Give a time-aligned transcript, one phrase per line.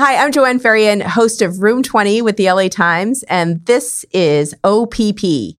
[0.00, 4.54] Hi, I'm Joanne Faryon, host of Room 20 with the LA Times, and this is
[4.62, 5.56] OPP.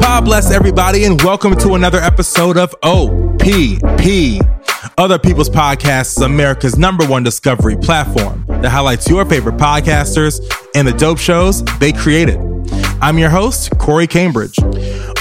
[0.00, 4.40] God bless everybody, and welcome to another episode of OPP.
[4.96, 10.40] Other People's Podcasts America's number one discovery platform that highlights your favorite podcasters
[10.74, 12.40] and the dope shows they created.
[13.02, 14.56] I'm your host, Corey Cambridge.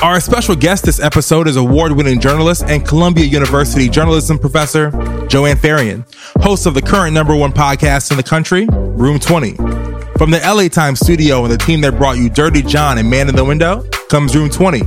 [0.03, 4.91] Our special guest this episode is award winning journalist and Columbia University journalism professor,
[5.27, 6.03] Joanne Faryon,
[6.43, 9.53] host of the current number one podcast in the country, Room 20.
[10.17, 13.29] From the LA Times studio and the team that brought you Dirty John and Man
[13.29, 14.81] in the Window comes Room 20,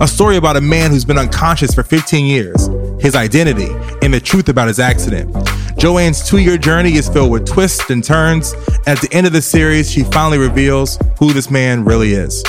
[0.00, 2.68] a story about a man who's been unconscious for 15 years,
[3.00, 3.68] his identity,
[4.02, 5.32] and the truth about his accident.
[5.78, 8.54] Joanne's two year journey is filled with twists and turns.
[8.88, 12.42] At the end of the series, she finally reveals who this man really is.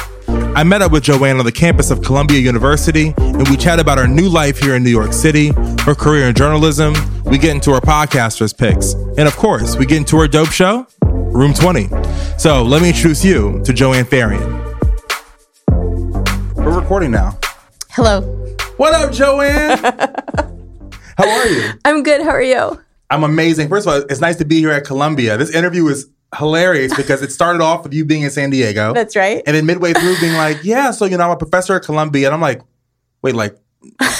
[0.55, 3.97] I met up with Joanne on the campus of Columbia University, and we chat about
[3.97, 5.51] her new life here in New York City,
[5.81, 6.93] her career in journalism.
[7.25, 8.93] We get into her podcaster's picks.
[9.17, 11.89] And of course, we get into her dope show, Room 20.
[12.37, 14.65] So let me introduce you to Joanne Faryon.
[16.55, 17.37] We're recording now.
[17.89, 18.21] Hello.
[18.77, 19.77] What up, Joanne?
[21.17, 21.71] How are you?
[21.85, 22.21] I'm good.
[22.21, 22.81] How are you?
[23.09, 23.69] I'm amazing.
[23.69, 25.35] First of all, it's nice to be here at Columbia.
[25.37, 28.94] This interview is hilarious because it started off with you being in San Diego.
[28.94, 29.41] That's right.
[29.45, 32.27] And then midway through being like, yeah, so, you know, I'm a professor at Columbia.
[32.27, 32.61] And I'm like,
[33.22, 33.58] wait, like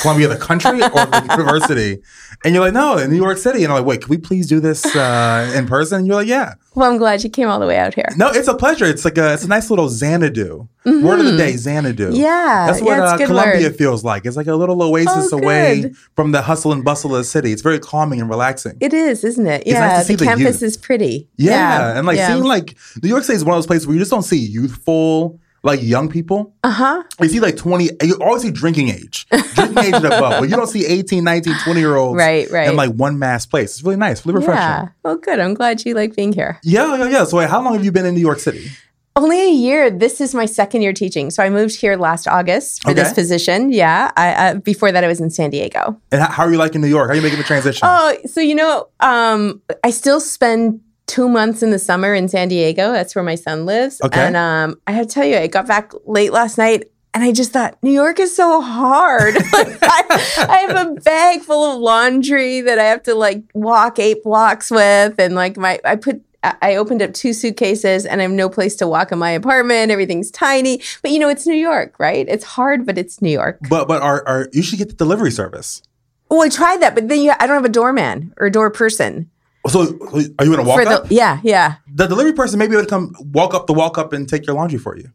[0.02, 2.02] Columbia, the country or the university?
[2.46, 3.64] And you're like, no, in New York City.
[3.64, 6.00] And I'm like, wait, can we please do this uh, in person?
[6.00, 6.54] And you're like, yeah.
[6.76, 8.08] Well, I'm glad you came all the way out here.
[8.16, 8.86] No, it's a pleasure.
[8.86, 10.68] It's like a, it's a nice little Xanadu.
[10.86, 12.08] Word of the day, Xanadu.
[12.08, 12.16] Mm-hmm.
[12.16, 13.76] Yeah, That's what yeah, uh, Columbia word.
[13.76, 14.26] feels like.
[14.26, 17.52] It's like a little oasis Oh, away from the hustle and bustle of the city.
[17.52, 18.78] It's very calming and relaxing.
[18.80, 19.62] It is, isn't it?
[19.62, 20.64] It's yeah, nice to see the the campus youth.
[20.64, 21.28] is pretty.
[21.36, 22.30] Yeah, and like yeah.
[22.30, 24.38] seeing like New York City is one of those places where you just don't see
[24.40, 26.54] youthful like young people.
[26.64, 27.04] uh huh.
[27.22, 29.28] You see like 20 you always see drinking age.
[29.30, 30.40] Drinking age and above.
[30.42, 32.70] But you don't see 18, 19, 20 year olds Right, right.
[32.70, 33.72] in like one mass place.
[33.76, 34.62] It's really nice, really refreshing.
[34.62, 34.88] Yeah.
[35.04, 35.40] Well, good.
[35.40, 36.60] I'm glad you like being here.
[36.64, 37.24] Yeah, yeah, yeah.
[37.26, 38.70] So wait, how long have you been in New York City?
[39.16, 39.90] Only a year.
[39.90, 41.30] This is my second year teaching.
[41.30, 43.70] So I moved here last August for this position.
[43.70, 44.12] Yeah.
[44.16, 46.00] I, uh, before that, I was in San Diego.
[46.12, 47.08] And how, how are you liking New York?
[47.10, 47.86] How are you making the transition?
[47.90, 52.48] Oh, so you know, um, I still spend two months in the summer in San
[52.48, 52.94] Diego.
[52.94, 54.00] That's where my son lives.
[54.02, 54.22] Okay.
[54.22, 56.92] And um, I had to tell you, I got back late last night.
[57.12, 59.36] And I just thought, New York is so hard.
[59.52, 63.98] Like, I, I have a bag full of laundry that I have to like walk
[63.98, 65.20] eight blocks with.
[65.20, 68.76] And like my, I put, I opened up two suitcases and I have no place
[68.78, 69.92] to walk in my apartment.
[69.92, 70.82] Everything's tiny.
[71.02, 72.26] But you know, it's New York, right?
[72.30, 73.58] It's hard, but it's New York.
[73.68, 75.82] But but are, are you should get the delivery service.
[76.30, 78.70] Well, I tried that, but then you, I don't have a doorman or a door
[78.70, 79.32] person.
[79.70, 79.82] So
[80.40, 81.06] are you gonna walk the up?
[81.10, 84.46] yeah yeah The delivery person maybe would come walk up the walk up and take
[84.48, 85.10] your laundry for you.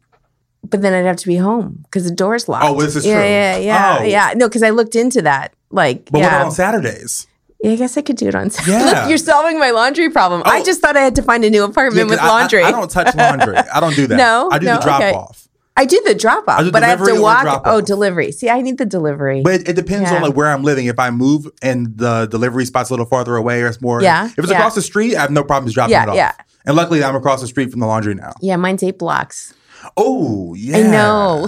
[0.71, 3.15] but then i'd have to be home because the door's locked Oh, this is yeah
[3.15, 3.23] true.
[3.23, 4.03] yeah yeah Oh.
[4.03, 7.27] yeah no because i looked into that like But what about on Saturdays?
[7.61, 8.77] yeah i guess i could do it on Saturday.
[8.77, 8.85] Yeah.
[9.01, 10.63] Look, you're solving my laundry problem i Oh.
[10.63, 12.71] just thought i had to find a new apartment with 'cause I- I- laundry I,
[12.71, 13.57] don't touch laundry.
[13.57, 14.17] I don't do that.
[14.25, 14.49] No?
[14.51, 14.75] I do No?
[14.77, 15.13] the drop Okay.
[15.13, 15.44] off.
[15.77, 18.77] I do the drop off, but i have to walk oh delivery see i need
[18.77, 20.85] the delivery But it, it depends on like where I'm living.
[20.85, 24.25] If I move and the delivery spot's a little farther away or it's more Yeah,
[24.27, 24.57] If it's yeah.
[24.57, 26.15] across the street, I have no problems dropping Yeah, it off.
[26.15, 26.31] yeah.
[26.65, 28.33] And luckily I'm across the street from the laundry now.
[28.41, 29.53] yeah mine's eight blocks
[29.97, 30.77] Oh, yeah.
[30.77, 31.47] I know.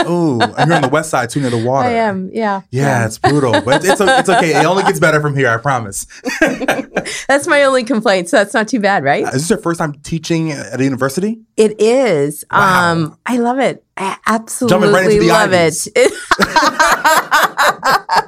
[0.00, 1.88] oh, and you're on the west side too near the water.
[1.88, 4.58] i am yeah Yeah, it's brutal, but it's, it's, okay.
[4.58, 6.06] It only gets better from here, I promise.
[7.28, 9.94] that's my only complaint so that's not too bad right Is this your first time
[10.02, 11.40] teaching at a university?
[11.56, 12.44] It is.
[12.50, 12.92] Wow.
[12.92, 13.84] Um, I love it.
[13.96, 15.88] I absolutely right love Ivies.
[15.96, 16.12] it.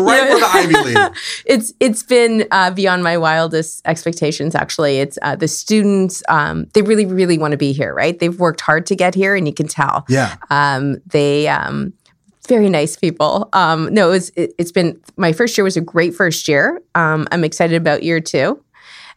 [0.00, 1.16] Right for the Ivy League.
[1.46, 4.54] it's it's been uh, beyond my wildest expectations.
[4.54, 6.22] Actually, it's uh, the students.
[6.28, 8.18] Um, they really really want to be here, right?
[8.18, 10.06] They've worked hard to get here, and you can tell.
[10.08, 10.36] Yeah.
[10.50, 11.92] Um, they um,
[12.48, 13.48] very nice people.
[13.52, 16.80] Um, no, it's it, it's been my first year was a great first year.
[16.94, 18.62] Um, I'm excited about year two.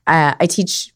[0.08, 0.92] Uh, I teach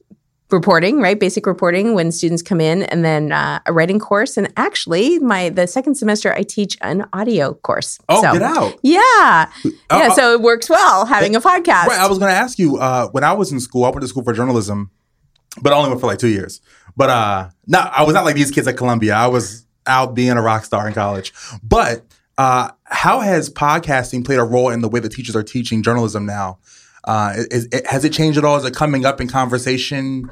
[0.53, 1.19] reporting, right?
[1.19, 4.37] Basic reporting when students come in, and then uh, a writing course.
[4.37, 7.99] And actually, my the second semester, I teach an audio course.
[8.07, 8.75] Oh, So- get out.
[8.81, 10.07] Yeah, Oh, yeah.
[10.11, 10.15] oh.
[10.15, 11.87] So it works well having a podcast.
[11.87, 11.99] Right.
[11.99, 14.07] I was going to ask you uh, when I was in school, I went to
[14.07, 14.91] school for journalism,
[15.61, 16.61] but I only went for like two years.
[16.95, 19.15] But uh, no, I was not like these kids at Columbia.
[19.15, 21.33] I was out being a rock star in college.
[21.63, 22.05] But
[22.37, 26.25] uh, how has podcasting played a role in the way that teachers are teaching journalism
[26.25, 26.59] now?
[27.03, 28.57] Uh, is, is, has it changed at all?
[28.57, 30.29] Is it coming up in conversation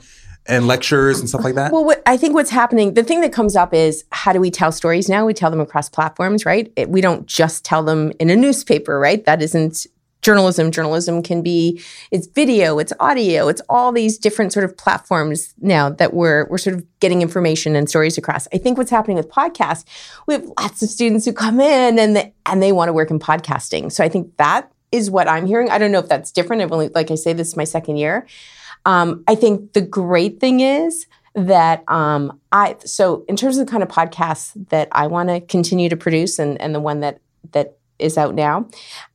[0.47, 1.71] and lectures and stuff like that?
[1.71, 4.49] Well, what, I think what's happening, the thing that comes up is how do we
[4.49, 5.25] tell stories now?
[5.25, 6.71] We tell them across platforms, right?
[6.75, 9.23] It, we don't just tell them in a newspaper, right?
[9.25, 9.85] That isn't
[10.21, 10.71] journalism.
[10.71, 11.81] Journalism can be
[12.11, 16.57] it's video, it's audio, it's all these different sort of platforms now that we're we're
[16.57, 18.47] sort of getting information and stories across.
[18.53, 19.83] I think what's happening with podcasts,
[20.27, 23.09] we have lots of students who come in and they, and they want to work
[23.09, 23.91] in podcasting.
[23.91, 25.69] So I think that is what I'm hearing.
[25.69, 26.61] I don't know if that's different.
[26.61, 28.27] I've only, like I say, this is my second year.
[28.85, 33.71] Um, I think the great thing is that um, I so in terms of the
[33.71, 37.21] kind of podcasts that I want to continue to produce and and the one that
[37.51, 38.67] that is out now,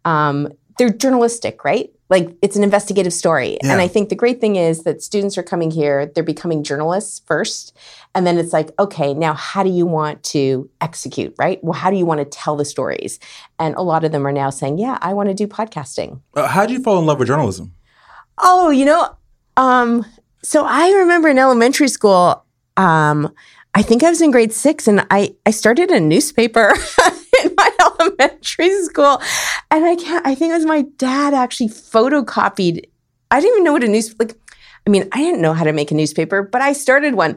[0.04, 1.90] um, they're journalistic, right?
[2.08, 3.58] Like it's an investigative story.
[3.62, 3.72] Yeah.
[3.72, 7.20] And I think the great thing is that students are coming here, they're becoming journalists
[7.26, 7.76] first.
[8.16, 11.62] And then it's like, okay, now how do you want to execute, right?
[11.62, 13.20] Well, how do you want to tell the stories?
[13.58, 16.22] And a lot of them are now saying, yeah, I want to do podcasting.
[16.34, 17.74] Uh, how did you fall in love with journalism?
[18.38, 19.14] Oh, you know,
[19.58, 20.06] um,
[20.42, 22.42] so I remember in elementary school,
[22.78, 23.34] um,
[23.74, 26.72] I think I was in grade six and I, I started a newspaper
[27.44, 27.70] in my
[28.00, 29.20] elementary school.
[29.70, 32.86] And I can't, I think it was my dad actually photocopied.
[33.30, 34.38] I didn't even know what a news, like,
[34.86, 37.36] I mean, I didn't know how to make a newspaper, but I started one.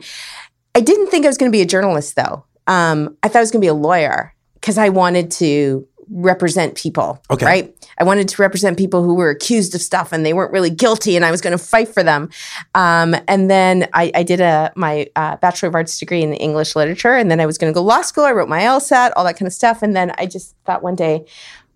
[0.75, 2.45] I didn't think I was going to be a journalist though.
[2.67, 6.75] Um, I thought I was going to be a lawyer because I wanted to represent
[6.75, 7.21] people.
[7.29, 7.45] Okay.
[7.45, 7.87] Right.
[7.97, 11.15] I wanted to represent people who were accused of stuff and they weren't really guilty,
[11.15, 12.29] and I was going to fight for them.
[12.75, 16.75] Um, and then I, I, did a my uh, bachelor of arts degree in English
[16.75, 18.23] literature, and then I was going to go law school.
[18.23, 20.95] I wrote my LSAT, all that kind of stuff, and then I just thought one
[20.95, 21.25] day,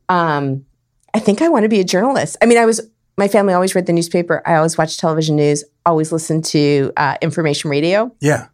[0.09, 0.65] um,
[1.13, 2.37] I think I want to be a journalist.
[2.41, 2.81] I mean, I was
[3.17, 4.41] my family always read the newspaper.
[4.45, 5.63] I always watched television news.
[5.85, 8.15] Always listened to uh, information radio.
[8.19, 8.47] Yeah.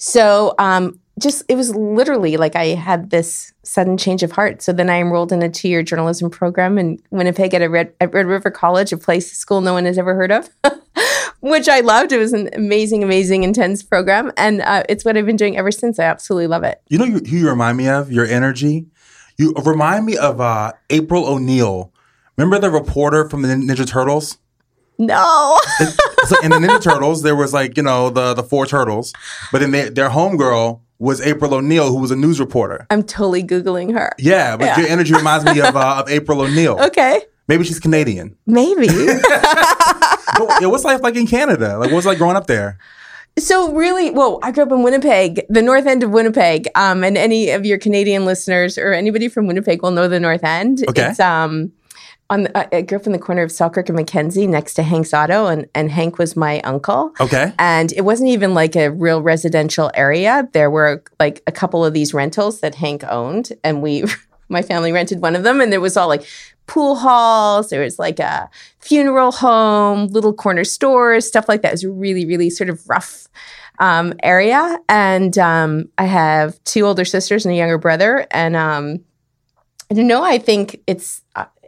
[0.00, 4.62] So um, just it was literally like I had this sudden change of heart.
[4.62, 8.26] So then I enrolled in a two-year journalism program in Winnipeg at, Red, at Red
[8.26, 10.48] River College, a place school no one has ever heard of,
[11.40, 12.12] which I loved.
[12.12, 15.70] It was an amazing, amazing, intense program, and uh, it's what I've been doing ever
[15.70, 15.98] since.
[15.98, 16.80] I absolutely love it.
[16.88, 18.10] You know who you remind me of?
[18.10, 18.86] Your energy.
[19.36, 21.92] You remind me of uh, April O'Neil.
[22.38, 24.38] Remember the reporter from the Ninja Turtles?
[24.96, 25.58] No.
[26.26, 29.12] So in the Ninja Turtles, there was like you know the the four turtles,
[29.52, 32.86] but then they, their homegirl was April O'Neil, who was a news reporter.
[32.90, 34.12] I'm totally googling her.
[34.18, 34.80] Yeah, but yeah.
[34.80, 36.78] your energy reminds me of uh, of April O'Neil.
[36.80, 37.22] Okay.
[37.48, 38.36] Maybe she's Canadian.
[38.46, 38.86] Maybe.
[38.92, 41.78] yeah, what's life like in Canada?
[41.78, 42.78] Like, what's like growing up there?
[43.38, 46.68] So really, well, I grew up in Winnipeg, the north end of Winnipeg.
[46.74, 50.44] Um, and any of your Canadian listeners or anybody from Winnipeg will know the north
[50.44, 50.84] end.
[50.88, 51.10] Okay.
[51.10, 51.72] It's um
[52.30, 54.82] on the, uh, I grew up in the corner of Selkirk and Mackenzie next to
[54.82, 57.12] Hank's Auto, and, and Hank was my uncle.
[57.20, 57.52] Okay.
[57.58, 60.48] And it wasn't even like a real residential area.
[60.52, 64.04] There were like a couple of these rentals that Hank owned, and we,
[64.48, 66.24] my family rented one of them, and there was all like
[66.66, 67.68] pool halls.
[67.68, 68.48] There was like a
[68.78, 71.70] funeral home, little corner stores, stuff like that.
[71.70, 73.26] It was really, really sort of rough
[73.80, 74.78] um, area.
[74.88, 79.00] And um, I have two older sisters and a younger brother, and um,
[79.90, 80.22] I don't know.
[80.22, 81.22] I think it's.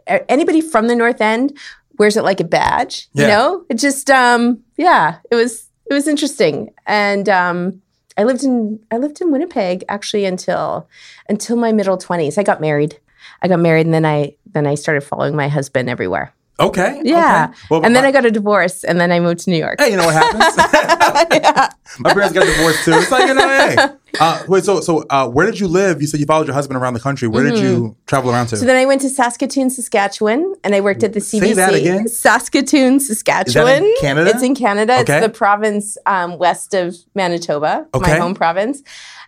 [0.07, 1.57] Anybody from the North End
[1.97, 3.07] wears it like a badge.
[3.13, 3.23] Yeah.
[3.23, 7.81] You know, it just um, yeah, it was it was interesting, and um,
[8.17, 10.87] I lived in I lived in Winnipeg actually until
[11.29, 12.37] until my middle twenties.
[12.37, 12.99] I got married.
[13.41, 16.33] I got married, and then I then I started following my husband everywhere.
[16.59, 17.01] Okay.
[17.03, 17.47] Yeah.
[17.49, 17.59] Okay.
[17.69, 19.79] Well, and then I got a divorce, and then I moved to New York.
[19.79, 21.33] Hey, you know what happens?
[21.43, 21.69] yeah.
[21.99, 22.93] My parents got divorced too.
[22.93, 23.75] It's like you know, hey.
[24.19, 25.99] Uh, wait, so so uh, where did you live?
[25.99, 27.27] You said you followed your husband around the country.
[27.27, 27.55] Where mm-hmm.
[27.55, 28.05] did you mm-hmm.
[28.05, 28.57] travel around to?
[28.57, 31.39] So then I went to Saskatoon, Saskatchewan, and I worked at the CBC.
[31.39, 32.07] Say that again.
[32.07, 33.91] Saskatoon, Saskatchewan.
[33.99, 34.29] Canada.
[34.29, 34.99] It's in Canada.
[34.99, 35.17] Okay.
[35.17, 38.11] It's the province um, west of Manitoba, okay.
[38.11, 38.83] my home province,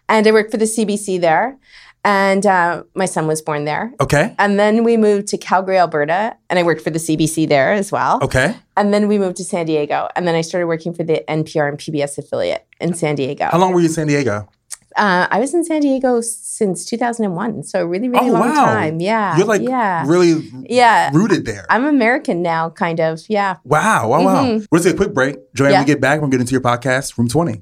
[0.07, 1.57] and I worked for the CBC there
[2.05, 3.91] and uh, my son was born there.
[3.99, 4.35] Okay.
[4.37, 7.91] And then we moved to Calgary, Alberta, and I worked for the CBC there as
[7.91, 8.19] well.
[8.21, 8.55] Okay.
[8.77, 11.67] And then we moved to San Diego, and then I started working for the NPR
[11.67, 13.45] and PBS affiliate in San Diego.
[13.45, 14.47] How long were you in San Diego?
[14.95, 18.65] Uh, I was in San Diego since 2001, so a really, really oh, long wow.
[18.65, 19.01] time.
[19.01, 20.05] Yeah, you're like yeah.
[20.07, 21.65] really yeah rooted there.
[21.69, 23.19] I'm American now, kind of.
[23.27, 23.57] Yeah.
[23.65, 24.09] Wow!
[24.09, 24.19] Wow!
[24.19, 24.25] Mm-hmm.
[24.25, 24.65] Wow!
[24.71, 25.71] We're gonna take a quick break, Joanne.
[25.71, 25.79] Yeah.
[25.81, 27.61] We get back, we're gonna get into your podcast, Room 20.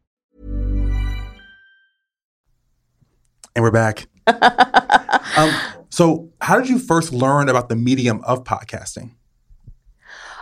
[3.55, 4.07] And we're back.
[5.37, 5.53] um,
[5.89, 9.11] so how did you first learn about the medium of podcasting?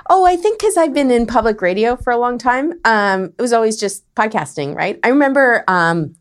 [0.09, 2.73] Oh, I think because I've been in public radio for a long time.
[2.85, 4.99] Um, it was always just podcasting, right?
[5.03, 6.15] I remember, um,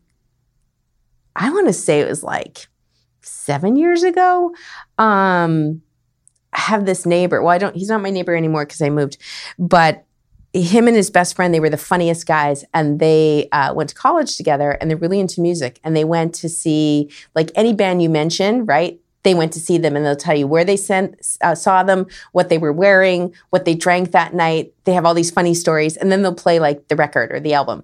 [1.35, 2.67] I want to say it was like
[3.21, 4.53] seven years ago.
[4.97, 5.81] Um,
[6.53, 7.41] I have this neighbor.
[7.41, 9.17] Well, I don't, he's not my neighbor anymore because I moved,
[9.57, 10.05] but
[10.61, 13.95] him and his best friend, they were the funniest guys, and they uh, went to
[13.95, 15.79] college together, and they're really into music.
[15.83, 18.99] And they went to see like any band you mentioned, right?
[19.23, 22.07] They went to see them, and they'll tell you where they sent, uh, saw them,
[22.31, 24.73] what they were wearing, what they drank that night.
[24.85, 27.53] They have all these funny stories, and then they'll play like the record or the
[27.53, 27.83] album.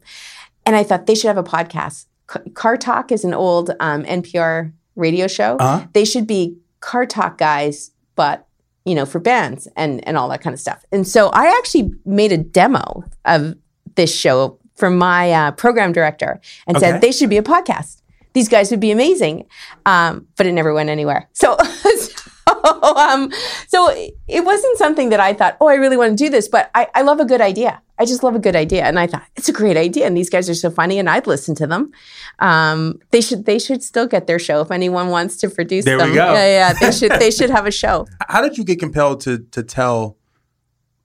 [0.65, 2.05] And I thought they should have a podcast.
[2.31, 5.57] C- Car Talk is an old um, NPR radio show.
[5.57, 5.87] Uh-huh.
[5.93, 8.44] They should be Car Talk guys, but
[8.85, 10.85] you know, for bands and and all that kind of stuff.
[10.91, 13.55] And so I actually made a demo of
[13.95, 16.91] this show for my uh, program director and Okay.
[16.91, 18.01] said they should be a podcast.
[18.33, 19.45] These guys would be amazing,
[19.85, 21.29] um, but it never went anywhere.
[21.33, 23.31] So, so, um,
[23.67, 23.89] so
[24.27, 26.47] it wasn't something that I thought, oh, I really want to do this.
[26.47, 27.81] But I, I love a good idea.
[27.97, 30.29] I just love a good idea, and I thought it's a great idea, and these
[30.29, 31.91] guys are so funny, and I'd listen to them.
[32.39, 35.97] Um, they should they should still get their show if anyone wants to produce There
[35.97, 36.13] we them.
[36.15, 36.33] go.
[36.33, 38.05] Yeah, yeah, they should they should have a show.
[38.27, 40.17] How did you get compelled to to tell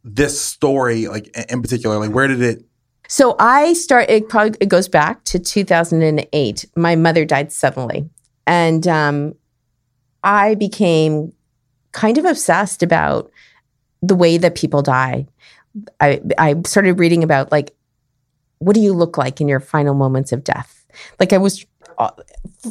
[0.02, 1.98] this story, like in- in particular?
[1.98, 2.64] Like where did it?
[3.08, 4.08] So I start.
[4.10, 6.64] It probably it goes back to 2008.
[6.76, 8.08] My mother died suddenly,
[8.46, 9.34] and um,
[10.24, 11.32] I became
[11.92, 13.30] kind of obsessed about
[14.02, 15.26] the way that people die.
[16.00, 17.74] I I started reading about like
[18.58, 20.86] what do you look like in your final moments of death.
[21.18, 21.64] Like I was
[21.98, 22.10] uh,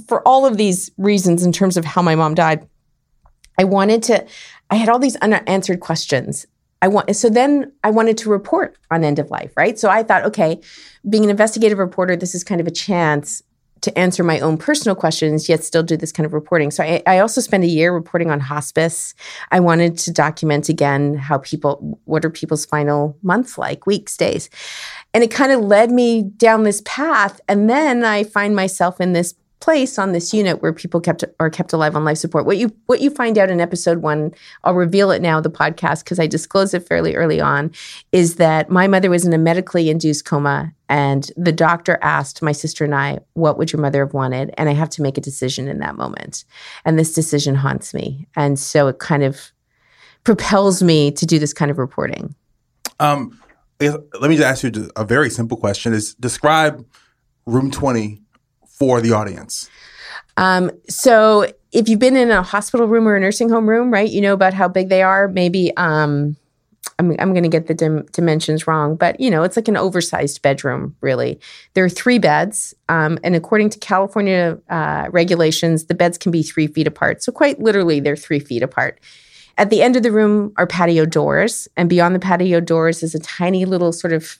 [0.08, 2.68] for all of these reasons in terms of how my mom died.
[3.58, 4.26] I wanted to.
[4.70, 6.46] I had all these unanswered questions.
[6.82, 9.78] I want so then I wanted to report on end of life, right?
[9.78, 10.62] So I thought, okay,
[11.10, 13.44] being an investigative reporter, this is kind of a chance
[13.82, 16.72] to answer my own personal questions, yet still do this kind of reporting.
[16.72, 19.14] So I, I also spent a year reporting on hospice.
[19.52, 24.50] I wanted to document again how people, what are people's final months like, weeks, days.
[25.14, 27.42] And it kind of led me down this path.
[27.48, 31.50] And then I find myself in this place on this unit where people kept are
[31.50, 32.46] kept alive on life support.
[32.46, 36.04] What you what you find out in episode one, I'll reveal it now, the podcast,
[36.04, 37.72] because I disclosed it fairly early on,
[38.12, 42.52] is that my mother was in a medically induced coma and the doctor asked my
[42.52, 44.54] sister and I, what would your mother have wanted?
[44.58, 46.46] And I have to make a decision in that moment.
[46.86, 48.28] And this decision haunts me.
[48.36, 49.52] And so it kind of
[50.24, 52.34] propels me to do this kind of reporting.
[53.00, 53.40] Um,
[53.80, 56.86] let me just ask you a very simple question: Is describe
[57.46, 58.22] room twenty
[58.80, 59.70] for the audience?
[60.38, 64.10] Um, so if you've been in a hospital room or a nursing home room, right,
[64.10, 65.28] you know about how big they are.
[65.28, 66.38] Maybe um,
[66.98, 69.78] I'm, I'm going to get the dim- dimensions wrong, but you know, it's like an
[69.78, 71.40] oversized bedroom, really.
[71.74, 76.42] There are three beds, um, and according to California uh, regulations, the beds can be
[76.42, 77.22] three feet apart.
[77.22, 79.00] So quite literally, they're three feet apart.
[79.58, 83.14] At the end of the room are patio doors, and beyond the patio doors is
[83.14, 84.40] a tiny little sort of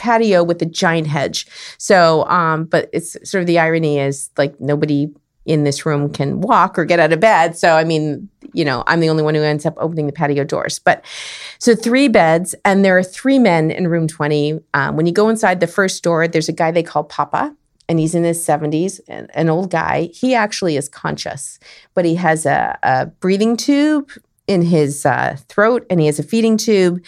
[0.00, 1.46] patio with a giant hedge.
[1.78, 5.12] So, um, but it's sort of the irony is like nobody
[5.44, 7.56] in this room can walk or get out of bed.
[7.56, 10.44] So, I mean, you know, I'm the only one who ends up opening the patio
[10.44, 10.78] doors.
[10.78, 11.04] But
[11.58, 14.60] so three beds, and there are three men in room 20.
[14.74, 17.54] Um, when you go inside the first door, there's a guy they call Papa.
[17.88, 20.10] And he's in his 70s, an, an old guy.
[20.14, 21.58] He actually is conscious,
[21.94, 24.08] but he has a, a breathing tube
[24.50, 27.00] in his uh, throat and he has a feeding tube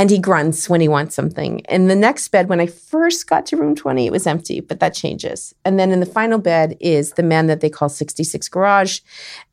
[0.00, 1.58] and he grunts when he wants something.
[1.68, 4.80] In the next bed, when I first got to room 20, it was empty, but
[4.80, 5.54] that changes.
[5.62, 9.00] And then in the final bed is the man that they call 66 Garage.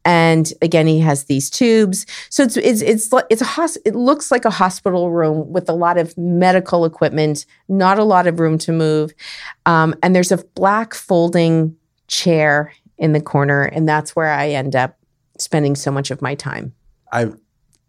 [0.06, 2.06] And again, he has these tubes.
[2.30, 5.74] So it's it's it's it's a hos- it looks like a hospital room with a
[5.74, 9.14] lot of medical equipment, not a lot of room to move.
[9.66, 11.76] Um, and there's a black folding
[12.08, 14.98] chair in the corner, and that's where I end up
[15.38, 16.74] spending so much of my time.
[17.12, 17.38] I've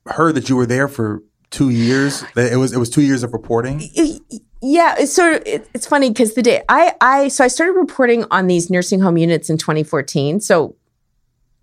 [0.06, 2.24] heard that you were there for two years.
[2.36, 3.80] It was it was two years of reporting.
[4.60, 8.46] Yeah, it's it, it's funny because the day I I so I started reporting on
[8.46, 10.40] these nursing home units in 2014.
[10.40, 10.74] So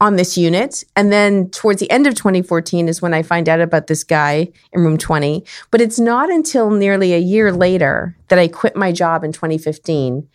[0.02, 3.62] on this unit, and then towards the end of 2014 is when I find out
[3.62, 5.46] about this guy in room 20.
[5.72, 10.28] But it's not until nearly a year later that I quit my job in 2015.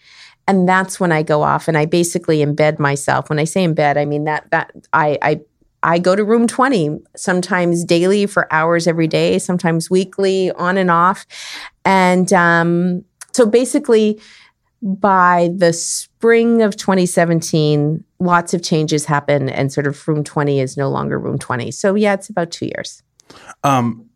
[0.49, 3.29] And that's when I go off and I basically embed myself.
[3.29, 5.41] When I say embed, I mean that that I I
[5.83, 10.91] I go to room 20 sometimes daily for hours every day, sometimes weekly, on and
[10.91, 11.27] off.
[11.85, 14.21] And um, so basically,
[14.83, 20.77] by the spring of 2017, lots of changes happen, and sort of room 20 is
[20.77, 21.71] no longer room 20.
[21.71, 23.03] So, yeah, it's about two years.
[23.63, 24.07] Um,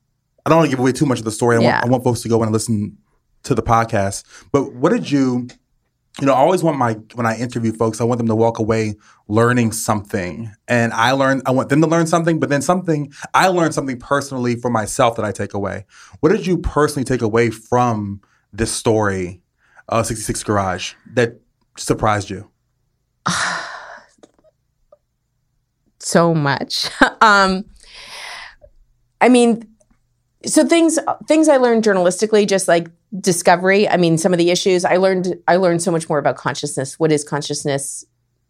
[0.45, 1.57] I don't want to give away too much of the story.
[1.57, 1.75] I, Yeah.
[1.75, 2.97] want, I want folks to go and listen
[3.45, 4.25] to the podcast.
[4.53, 5.49] But what did you,
[6.21, 8.61] you know, I always want my, when I interview folks, I want them to walk
[8.61, 8.95] away
[9.27, 10.53] learning something.
[10.69, 13.99] And I learn I want them to learn something, but then something, I learned something
[13.99, 15.87] personally for myself that I take away.
[16.21, 18.21] What did you personally take away from
[18.53, 19.43] this story,
[19.89, 21.41] uh, 66 Garage, that
[21.77, 22.49] surprised you?
[25.99, 26.91] so much.
[27.21, 27.65] um,
[29.21, 29.69] I mean,
[30.47, 32.89] so things things I learned journalistically, just like
[33.21, 33.89] discovery.
[33.89, 35.39] I mean, some of the issues I learned.
[35.47, 36.99] I learned so much more about consciousness.
[36.99, 38.05] What is consciousness?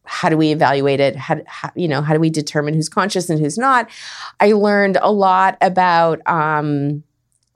[0.05, 1.17] How do we evaluate it?
[1.17, 2.03] How, how you know?
[2.03, 3.91] How do we determine who's conscious and who's not?
[4.41, 7.03] I learned a lot about um,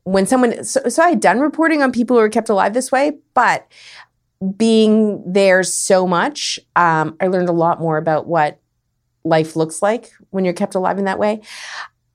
[0.04, 0.64] when someone.
[0.64, 3.70] So, so I had done reporting on people who were kept alive this way, but
[4.56, 8.60] being there so much, um, I learned a lot more about what
[9.24, 11.40] life looks like when you're kept alive in that way.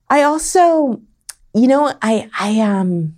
[0.08, 1.00] I also,
[1.54, 3.16] you know, I I um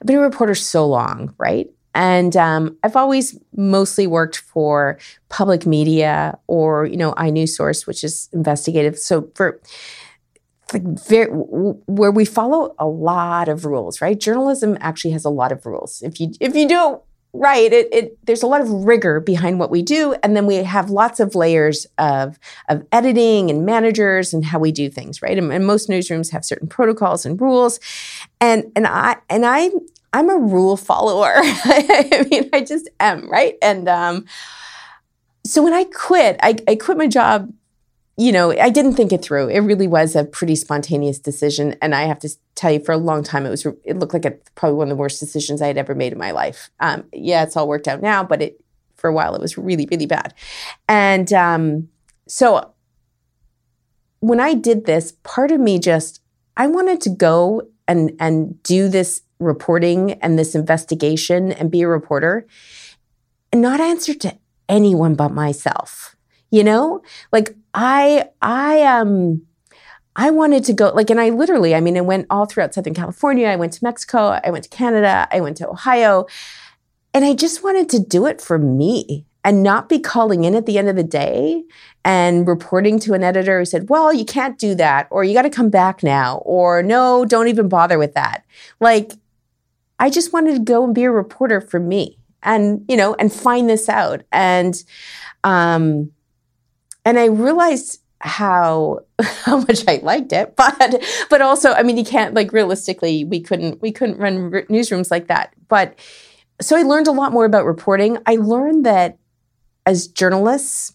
[0.00, 1.68] I've been a reporter so long, right?
[1.94, 4.98] And um, I've always mostly worked for
[5.30, 8.98] public media or, you know, inewsource, which is investigative.
[8.98, 9.60] So for
[10.72, 14.18] like very, where we follow a lot of rules, right?
[14.18, 16.02] Journalism actually has a lot of rules.
[16.02, 17.00] If you if you do
[17.32, 20.56] right, it, it there's a lot of rigor behind what we do, and then we
[20.56, 25.38] have lots of layers of of editing and managers and how we do things, right?
[25.38, 27.80] And, and most newsrooms have certain protocols and rules,
[28.40, 29.70] and and I and I
[30.12, 31.34] I'm a rule follower.
[31.36, 33.56] I mean, I just am, right?
[33.60, 34.24] And um,
[35.44, 37.52] so when I quit, I, I quit my job.
[38.18, 39.48] You know, I didn't think it through.
[39.48, 42.98] It really was a pretty spontaneous decision, and I have to tell you, for a
[42.98, 43.64] long time, it was.
[43.84, 46.18] It looked like a, probably one of the worst decisions I had ever made in
[46.18, 46.68] my life.
[46.80, 48.60] Um, yeah, it's all worked out now, but it
[48.96, 50.34] for a while it was really, really bad.
[50.88, 51.88] And um,
[52.26, 52.74] so
[54.20, 56.20] when I did this, part of me just
[56.56, 61.88] I wanted to go and and do this reporting and this investigation and be a
[61.88, 62.46] reporter
[63.52, 64.36] and not answer to
[64.68, 66.16] anyone but myself.
[66.50, 67.02] You know?
[67.32, 69.42] Like I I um
[70.16, 72.94] I wanted to go like and I literally I mean I went all throughout Southern
[72.94, 76.26] California, I went to Mexico, I went to Canada, I went to Ohio
[77.14, 80.66] and I just wanted to do it for me and not be calling in at
[80.66, 81.64] the end of the day
[82.04, 85.42] and reporting to an editor who said, well, you can't do that, or you got
[85.42, 88.44] to come back now, or no, don't even bother with that.
[88.80, 89.12] Like,
[89.98, 93.32] I just wanted to go and be a reporter for me and, you know, and
[93.32, 94.22] find this out.
[94.32, 94.82] And,
[95.44, 96.10] um,
[97.08, 102.04] and I realized how how much I liked it, but but also, I mean, you
[102.04, 105.54] can't like realistically, we couldn't we couldn't run r- newsrooms like that.
[105.68, 105.98] But
[106.60, 108.18] so I learned a lot more about reporting.
[108.26, 109.18] I learned that
[109.86, 110.92] as journalists,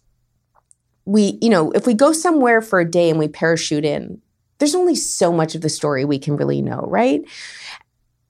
[1.06, 4.22] we, you know, if we go somewhere for a day and we parachute in,
[4.60, 7.24] there's only so much of the story we can really know, right?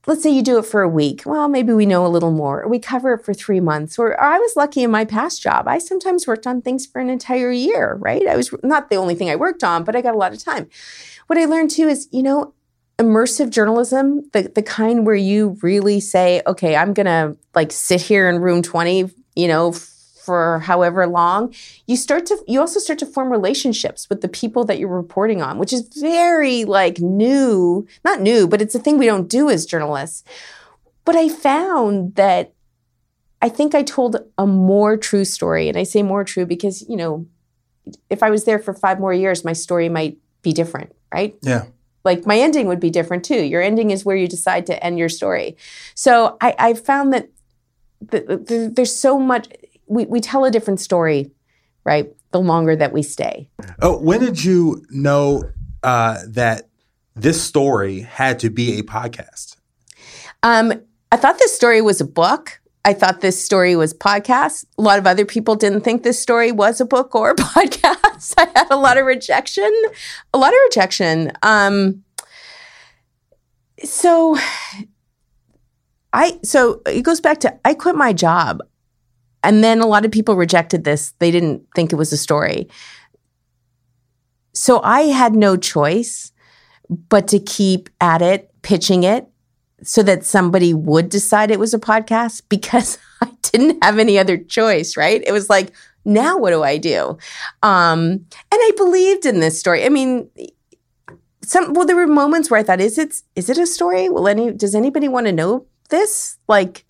[0.05, 1.23] Let's say you do it for a week.
[1.25, 2.67] Well, maybe we know a little more.
[2.67, 3.97] We cover it for three months.
[3.97, 5.65] Or, I was lucky in my past job.
[5.67, 8.27] I sometimes worked on things for an entire year, right?
[8.27, 10.43] I was not the only thing I worked on, but I got a lot of
[10.43, 10.67] time.
[11.27, 12.53] What I learned too is, you know,
[12.99, 18.01] immersive journalism, the, the kind where you really say, okay, I'm going to like sit
[18.01, 19.73] here in room 20, you know,
[20.25, 21.53] for however long,
[21.85, 25.41] you start to, you also start to form relationships with the people that you're reporting
[25.41, 29.49] on, which is very like new, not new, but it's a thing we don't do
[29.49, 30.23] as journalists.
[31.05, 32.53] But I found that
[33.41, 35.67] I think I told a more true story.
[35.67, 37.27] And I say more true because, you know,
[38.09, 41.35] if I was there for five more years, my story might be different, right?
[41.41, 41.65] Yeah.
[42.05, 43.43] like my ending would be different too.
[43.43, 45.55] Your ending is where you decide to end your story.
[45.95, 47.29] So I, I found that
[48.11, 49.47] th- th- there's so much,
[49.93, 51.31] we, we tell a different story,
[51.83, 52.13] right?
[52.31, 53.49] The longer that we stay.
[53.81, 55.43] Oh, when did you know
[55.83, 56.69] uh, that
[57.15, 59.57] this story had to be a podcast?
[60.41, 60.73] Um,
[61.11, 62.59] I thought this story was a book.
[62.85, 64.65] I thought this story was podcast.
[64.77, 68.33] A lot of other people didn't think this story was a book or a podcast.
[68.37, 69.71] I had a lot of rejection,
[70.33, 71.31] a lot of rejection.
[71.43, 72.03] Um,
[73.83, 74.37] so
[76.11, 78.61] I so it goes back to I quit my job.
[79.43, 81.13] And then a lot of people rejected this.
[81.19, 82.69] They didn't think it was a story.
[84.53, 86.31] So I had no choice
[86.89, 89.27] but to keep at it, pitching it
[89.83, 94.37] so that somebody would decide it was a podcast because I didn't have any other
[94.37, 95.23] choice, right?
[95.25, 95.71] It was like,
[96.05, 97.17] now what do I do?
[97.61, 99.85] Um, and I believed in this story.
[99.85, 100.29] I mean,
[101.43, 104.09] some well, there were moments where I thought, is it is it a story?
[104.09, 106.37] Will any does anybody want to know this?
[106.47, 106.85] Like,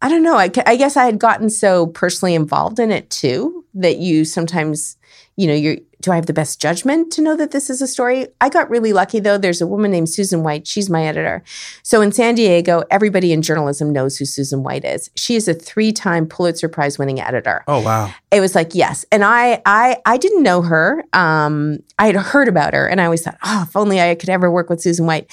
[0.00, 0.36] I don't know.
[0.36, 4.96] I, I guess I had gotten so personally involved in it too that you sometimes,
[5.36, 7.88] you know, you're, do I have the best judgment to know that this is a
[7.88, 8.28] story?
[8.40, 9.36] I got really lucky though.
[9.36, 10.68] There's a woman named Susan White.
[10.68, 11.42] She's my editor.
[11.82, 15.10] So in San Diego, everybody in journalism knows who Susan White is.
[15.16, 17.64] She is a three-time Pulitzer Prize winning editor.
[17.66, 18.14] Oh wow.
[18.30, 19.04] It was like, yes.
[19.10, 21.02] And I I I didn't know her.
[21.12, 24.28] Um, I had heard about her and I always thought, oh, if only I could
[24.28, 25.28] ever work with Susan White.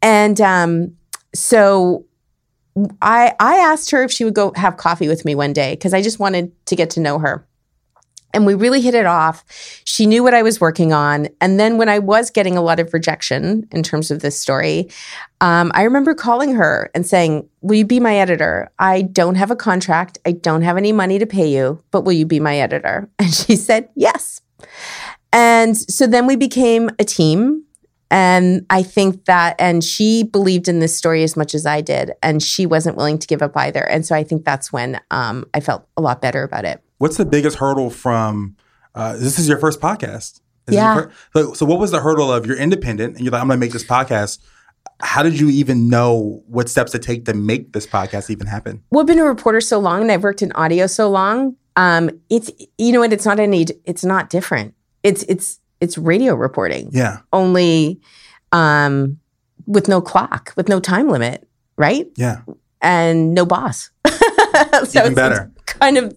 [0.00, 0.96] And um,
[1.34, 2.06] so
[3.00, 5.94] I I asked her if she would go have coffee with me one day because
[5.94, 7.46] I just wanted to get to know her.
[8.34, 9.44] And we really hit it off.
[9.84, 11.28] She knew what I was working on.
[11.40, 14.90] And then when I was getting a lot of rejection in terms of this story,
[15.40, 18.70] um, I remember calling her and saying, Will you be my editor?
[18.78, 20.18] I don't have a contract.
[20.26, 23.08] I don't have any money to pay you, but will you be my editor?
[23.18, 24.42] And she said, Yes.
[25.32, 27.65] And so then we became a team.
[28.10, 32.12] And I think that, and she believed in this story as much as I did,
[32.22, 33.80] and she wasn't willing to give up either.
[33.80, 36.82] And so I think that's when um, I felt a lot better about it.
[36.98, 38.56] What's the biggest hurdle from?
[38.94, 40.40] Uh, this is your first podcast.
[40.66, 41.06] This Yeah.
[41.34, 43.64] So, so what was the hurdle of you're independent and you're like, I'm going to
[43.64, 44.38] make this podcast.
[45.00, 48.82] How did you even know what steps to take to make this podcast even happen?
[48.90, 51.56] Well, I've been a reporter so long, and I've worked in audio so long.
[51.74, 53.12] Um, it's you know what?
[53.12, 53.66] It's not any.
[53.84, 54.74] It's not different.
[55.02, 56.88] It's it's it's radio reporting.
[56.92, 57.18] Yeah.
[57.32, 58.00] Only
[58.52, 59.18] um,
[59.66, 62.06] with no clock, with no time limit, right?
[62.16, 62.42] Yeah.
[62.80, 63.90] And no boss.
[64.84, 65.50] so Even better.
[65.66, 66.16] kind of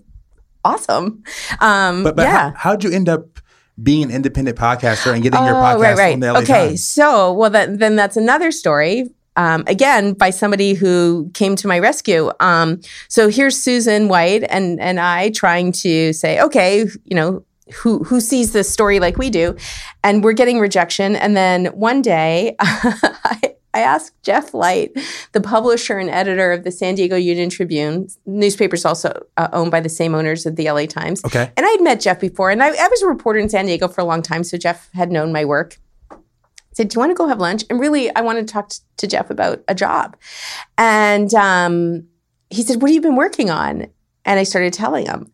[0.64, 1.24] awesome.
[1.60, 2.52] Um, But, but yeah.
[2.52, 3.40] how, how'd you end up
[3.82, 6.14] being an independent podcaster and getting your Oh, podcast right, right.
[6.14, 6.86] on the LA okay, Times?
[6.86, 9.10] so well, that, then that's another story.
[9.36, 12.30] Um, again, by somebody who came to my rescue.
[12.42, 18.04] Um, so here's Susan White and and I trying to say, okay, you know, who
[18.04, 19.56] who sees this story like we do,
[20.04, 21.16] and we're getting rejection.
[21.16, 24.92] And then one day, I, I asked Jeff Light,
[25.34, 29.80] the publisher and editor of the San Diego Union Tribune, newspapers also uh, owned by
[29.80, 31.24] the same owners of the LA Times.
[31.24, 31.52] Okay.
[31.56, 34.02] And I'd met Jeff before, and I, I was a reporter in San Diego for
[34.02, 35.78] a long time, so Jeff had known my work.
[36.12, 36.16] I
[36.74, 38.80] said, "Do you want to go have lunch?" And really, I wanted to talk t-
[38.98, 40.18] to Jeff about a job.
[40.78, 42.08] And um,
[42.50, 43.88] he said, "What have you been working on?"
[44.26, 45.32] And I started telling him.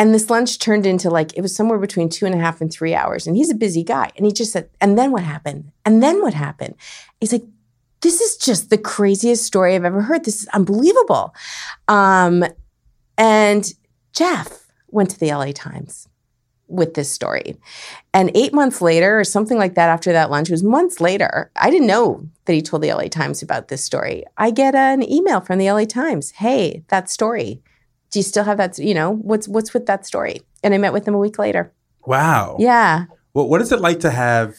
[0.00, 2.72] And this lunch turned into like it was somewhere between two and a half and
[2.72, 3.26] three hours.
[3.26, 4.10] And he's a busy guy.
[4.16, 5.72] And he just said, "And then what happened?
[5.84, 6.76] And then what happened?"
[7.20, 7.44] He's like,
[8.00, 10.24] "This is just the craziest story I've ever heard.
[10.24, 11.34] This is unbelievable."
[11.86, 12.46] Um,
[13.18, 13.70] and
[14.14, 16.08] Jeff went to the LA Times
[16.66, 17.60] with this story.
[18.14, 21.50] And eight months later, or something like that after that lunch, it was months later,
[21.56, 24.24] I didn't know that he told the LA Times about this story.
[24.38, 26.30] I get an email from the LA Times.
[26.30, 27.60] Hey, that story.
[28.10, 28.78] Do you still have that?
[28.78, 30.42] You know, what's what's with that story?
[30.62, 31.72] And I met with him a week later.
[32.06, 32.56] Wow.
[32.58, 33.06] Yeah.
[33.34, 34.56] Well, what is it like to have,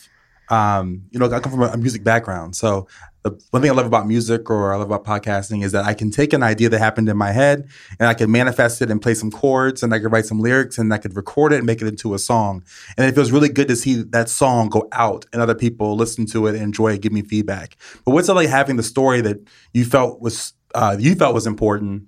[0.49, 2.55] um, you know, I come from a, music background.
[2.55, 2.87] So
[3.23, 5.93] the one thing I love about music or I love about podcasting is that I
[5.93, 7.67] can take an idea that happened in my head
[7.99, 10.77] and I can manifest it and play some chords and I could write some lyrics
[10.77, 12.63] and I could record it and make it into a song.
[12.97, 16.25] And it feels really good to see that song go out and other people listen
[16.27, 17.77] to it and enjoy it, give me feedback.
[18.05, 19.37] But what's it like having the story that
[19.73, 22.07] you felt was uh, you felt was important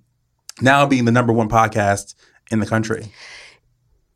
[0.61, 2.15] now being the number one podcast
[2.51, 3.11] in the country?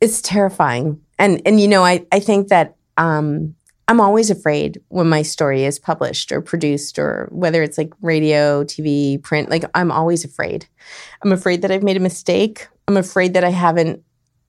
[0.00, 1.00] it's terrifying.
[1.18, 3.54] And and you know i i think that um
[3.88, 8.62] i'm always afraid when my story is published or produced or whether it's like radio
[8.62, 10.66] tv print like i'm always afraid.
[11.22, 12.68] I'm afraid that i've made a mistake.
[12.86, 14.02] I'm afraid that i haven't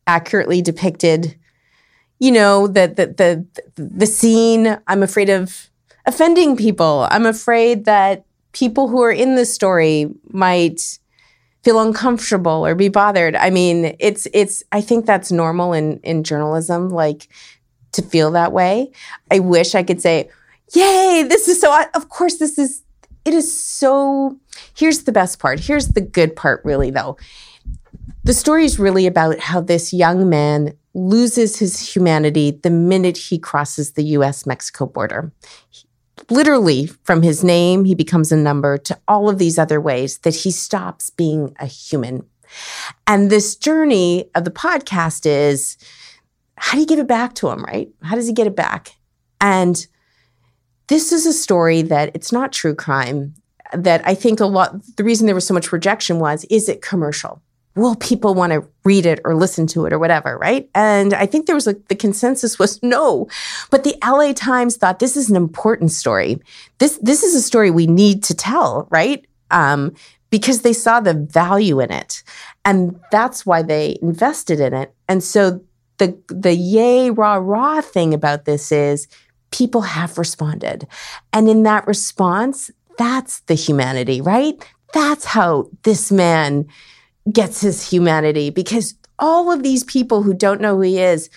[0.06, 1.36] accurately depicted
[2.20, 4.78] you know the the the, the scene.
[4.88, 5.70] I'm afraid of
[6.06, 7.08] offending people.
[7.10, 10.99] I'm afraid that people who are in the story might
[11.64, 13.36] feel uncomfortable or be bothered.
[13.36, 17.28] I mean, it's it's I think that's normal in in journalism like
[17.94, 18.92] to feel that way.
[19.32, 20.30] I wish I could say,
[20.74, 22.84] "Yay, this is so of course this is
[23.26, 24.38] it is so
[24.76, 25.60] Here's the best part.
[25.60, 27.18] Here's the good part really though.
[28.24, 33.38] The story is really about how this young man loses his humanity the minute he
[33.38, 35.32] crosses the US Mexico border
[36.30, 40.36] literally from his name, he becomes a number to all of these other ways that
[40.36, 42.26] he stops being a human.
[43.08, 45.78] And this journey of the podcast is
[46.58, 47.90] how do you give it back to him, right?
[48.04, 48.96] How does he get it back?
[49.40, 49.86] And
[50.88, 53.36] this is a story that it's not true crime.
[53.72, 56.82] That I think a lot, the reason there was so much rejection was, is it
[56.82, 57.42] commercial?
[57.76, 60.70] Will people want to read it or listen to it or whatever, right?
[60.76, 63.28] And I think there was like the consensus was no.
[63.70, 66.40] But the LA Times thought this is an important story.
[66.80, 69.26] This this is a story we need to tell, right?
[69.52, 69.96] Um,
[70.30, 72.24] because they saw the value in it,
[72.64, 74.94] and that's why they invested in it.
[75.08, 75.62] And so
[75.98, 79.08] the the yay rah rah thing about this is
[79.52, 80.88] people have responded,
[81.34, 84.64] and in that response, that's the humanity, right?
[84.94, 86.68] that's how this man
[87.32, 91.30] gets his humanity because all of these people who don't know who he is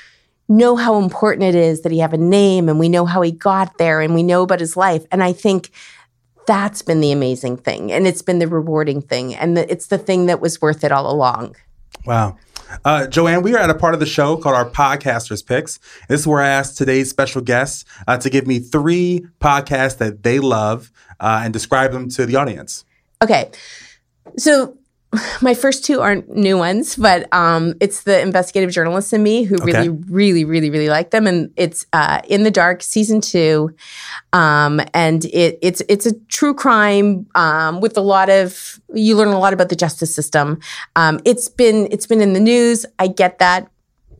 [0.48, 3.30] know how important it is that he have a name and we know how he
[3.30, 5.04] got there and we know about his life.
[5.10, 5.70] And I think
[6.46, 9.98] that's been the amazing thing and it's been the rewarding thing and the, it's the
[9.98, 11.56] thing that was worth it all along.
[12.04, 12.36] Wow.
[12.84, 15.78] Uh, Joanne, we are at a part of the show called our Podcasters Picks.
[16.08, 20.22] This is where I ask today's special guests uh, to give me three podcasts that
[20.22, 20.90] they love
[21.20, 22.84] uh, and describe them to the audience.
[23.22, 23.50] Okay.
[24.38, 24.76] So
[25.42, 29.56] my first two aren't new ones, but um, it's the investigative journalist in me who
[29.56, 29.72] Okay.
[29.72, 33.74] really, really, really, really like them, and it's uh, in the dark season two,
[34.32, 39.28] um, and it, it's it's a true crime um, with a lot of you learn
[39.28, 40.60] a lot about the justice system.
[40.96, 42.86] Um, it's been it's been in the news.
[42.98, 43.68] I get that.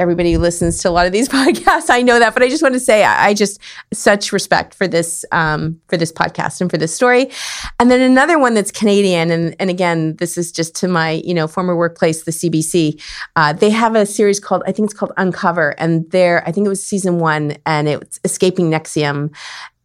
[0.02, 2.62] Everybody who listens to a lot of these podcasts, I know that, but I just
[2.62, 3.60] want to say I, I just
[3.92, 7.30] such respect for this um, for this podcast and for this story.
[7.78, 11.34] And then another one that's Canadian, and and again, this is just to my you
[11.34, 13.00] know former workplace, the CBC.
[13.36, 16.66] Uh, they have a series called I think it's called Uncover, and there I think
[16.66, 19.32] it was season one, and it's Escaping NXIVM,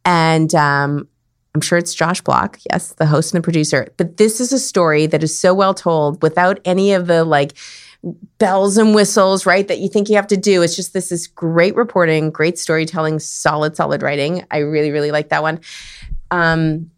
[0.03, 1.07] and um,
[1.57, 3.87] I'm sure it's Josh Bloch, yes, the host and the producer.
[3.97, 7.53] But this is a story that is so well told without any of the like
[8.37, 9.67] bells and whistles, right?
[9.67, 10.61] That you think you have to do.
[10.61, 14.45] It's just this is great reporting, great storytelling, solid, solid writing.
[14.51, 15.59] I really, really like that one.
[16.31, 16.91] Um,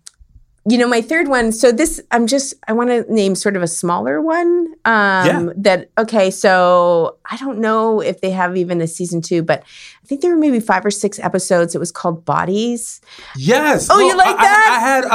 [0.67, 1.51] you know, my third one.
[1.51, 4.67] So this, I'm just, I want to name sort of a smaller one.
[4.85, 5.49] Um, Yeah.
[5.55, 6.29] That okay.
[6.29, 9.63] So I don't know if they have even a season two, but
[10.03, 11.73] I think there were maybe five or six episodes.
[11.73, 13.01] It was called Bodies.
[13.35, 13.87] Yes.
[13.89, 14.77] Oh, you like I- I- that?
[14.77, 15.03] I, had.
[15.05, 15.09] Um,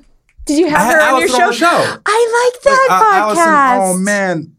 [0.00, 0.04] oh,
[0.46, 1.46] did you have I had her on your show?
[1.48, 1.96] on show.
[2.06, 3.46] I like that uh, podcast.
[3.46, 4.56] Allison, oh man,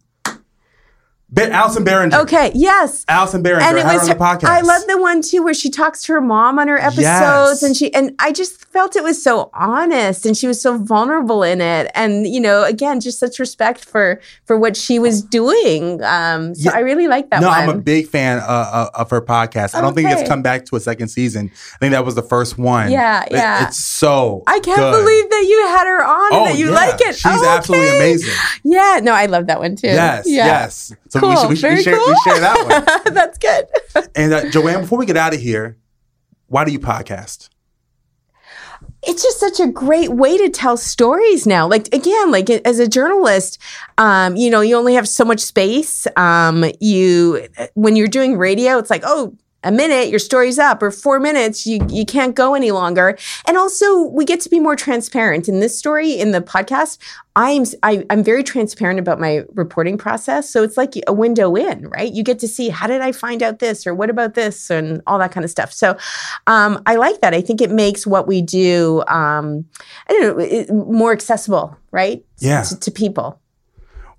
[1.31, 2.21] Ba- Allison Behringer.
[2.23, 2.51] Okay.
[2.55, 3.05] Yes.
[3.07, 3.61] Allison Behringer.
[3.61, 4.47] and it I was her her-.
[4.47, 7.63] I love the one too where she talks to her mom on her episodes Yes.
[7.63, 11.43] and she and I just felt it was so honest and she was so vulnerable
[11.43, 16.01] in it and you know again just such respect for for what she was doing
[16.03, 16.77] um so Yeah.
[16.77, 19.75] I really like that no, one I'm a big fan uh, uh, of her podcast.
[19.75, 21.51] I don't think it's come back to a second season.
[21.75, 22.91] I think that was the first one.
[22.91, 23.67] Yeah, It- yeah.
[23.67, 24.43] it's so.
[24.47, 24.91] I can't good.
[24.91, 26.75] believe that you had her on Oh, and that you yeah.
[26.75, 28.33] like it She's Oh, absolutely amazing.
[28.63, 30.45] yeah no I love that one too Yes, yeah.
[30.45, 30.93] yes.
[31.09, 33.13] So cool we, should, we, should, very we, share, cool we share that one.
[33.13, 33.65] that's good
[34.15, 35.77] And uh, Joanne, before we get out of here,
[36.47, 37.49] why do you podcast?
[39.07, 42.87] it's just such a great way to tell stories now like again like as a
[42.87, 43.57] journalist
[43.97, 48.77] um, you know you only have so much space um, you when you're doing radio
[48.77, 52.55] it's like oh a minute your story's up or four minutes you you can't go
[52.55, 53.17] any longer.
[53.45, 55.49] And also we get to be more transparent.
[55.49, 56.97] In this story in the podcast
[57.35, 60.49] i'm I, i'm very transparent about my reporting process.
[60.49, 62.11] So it's like a window in right?
[62.11, 63.85] You get to see how did i find out this?
[63.85, 64.69] Or what about this?
[64.69, 65.71] and all that kind of stuff.
[65.71, 65.97] So
[66.47, 67.33] um, i like that.
[67.33, 69.65] I think it makes what we do um,
[70.07, 72.23] i don't know it, more accessible right?
[72.37, 72.61] Yeah.
[72.63, 73.41] to, to people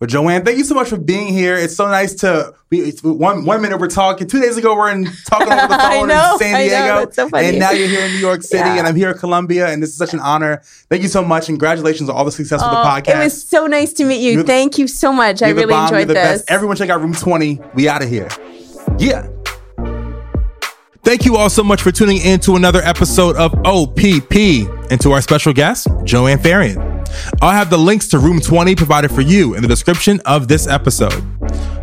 [0.01, 1.57] Well, Joanne, thank you so much for being here.
[1.57, 4.27] It's so nice to be one one minute we're talking.
[4.27, 7.11] Two days ago we're in talking over the phone know, in San I know, Diego,
[7.11, 8.79] so and now you're here in New York City, Yeah.
[8.79, 10.63] and I'm here at Columbia, and this is such an honor.
[10.89, 13.15] Thank you so much, and congratulations on all the success of the Oh, podcast.
[13.21, 15.67] it was so nice to meet you You're the- thank you so much i really
[15.67, 16.45] bomb, enjoyed this Best.
[16.51, 17.61] Everyone check out Room 20.
[17.75, 18.29] We out of here.
[18.99, 19.29] Yeah.
[21.03, 24.35] Thank you all so much for tuning in to another episode of OPP
[24.91, 26.90] and to our special guest, Joanne Faryon.
[27.43, 30.67] I'll have the links to Room 20 provided for you in the description of this
[30.67, 31.25] episode.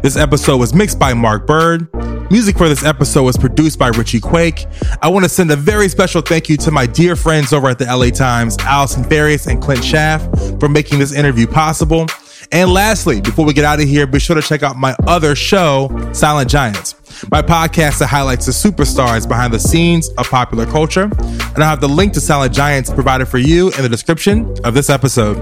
[0.01, 1.87] This episode was mixed by Mark Bird.
[2.29, 4.65] Music for this episode was produced by Richie Quake.
[5.01, 7.79] I want to send a very special thank you to my dear friends over at
[7.79, 10.21] the LA Times, Allison Farias and Clint Schaff,
[10.59, 12.05] for making this interview possible.
[12.51, 15.35] And lastly, before we get out of here, be sure to check out my other
[15.35, 16.95] show, Silent Giants,
[17.31, 21.03] my podcast that highlights the superstars behind the scenes of popular culture.
[21.03, 24.73] And I'll have the link to Silent Giants provided for you in the description of
[24.73, 25.37] this episode.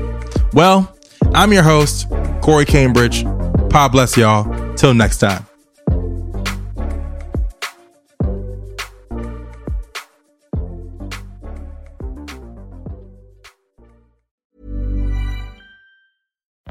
[0.53, 0.93] Well,
[1.33, 2.07] I'm your host,
[2.41, 3.23] Corey Cambridge.
[3.69, 4.75] God bless y'all.
[4.75, 5.54] Till next time.